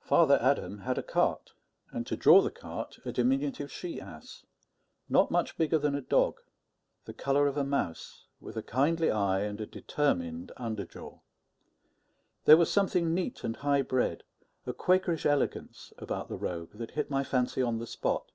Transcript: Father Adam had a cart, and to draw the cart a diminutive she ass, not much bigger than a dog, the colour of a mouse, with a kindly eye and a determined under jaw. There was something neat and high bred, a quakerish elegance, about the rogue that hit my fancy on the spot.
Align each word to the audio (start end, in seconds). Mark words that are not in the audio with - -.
Father 0.00 0.38
Adam 0.40 0.78
had 0.78 0.96
a 0.96 1.02
cart, 1.02 1.52
and 1.90 2.06
to 2.06 2.16
draw 2.16 2.40
the 2.40 2.50
cart 2.50 2.98
a 3.04 3.12
diminutive 3.12 3.70
she 3.70 4.00
ass, 4.00 4.46
not 5.06 5.30
much 5.30 5.58
bigger 5.58 5.76
than 5.78 5.94
a 5.94 6.00
dog, 6.00 6.40
the 7.04 7.12
colour 7.12 7.46
of 7.46 7.58
a 7.58 7.62
mouse, 7.62 8.24
with 8.40 8.56
a 8.56 8.62
kindly 8.62 9.10
eye 9.10 9.40
and 9.40 9.60
a 9.60 9.66
determined 9.66 10.50
under 10.56 10.86
jaw. 10.86 11.18
There 12.46 12.56
was 12.56 12.72
something 12.72 13.12
neat 13.12 13.44
and 13.44 13.56
high 13.56 13.82
bred, 13.82 14.24
a 14.64 14.72
quakerish 14.72 15.26
elegance, 15.26 15.92
about 15.98 16.28
the 16.30 16.36
rogue 16.38 16.72
that 16.76 16.92
hit 16.92 17.10
my 17.10 17.22
fancy 17.22 17.60
on 17.60 17.76
the 17.78 17.86
spot. 17.86 18.32